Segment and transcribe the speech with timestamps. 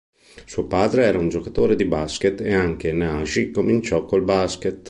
[0.45, 4.79] Suo padre era un giocatore di basket e anche Nagy cominciò col basket.